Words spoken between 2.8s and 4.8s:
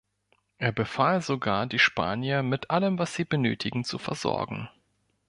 was sie benötigten, zu versorgen.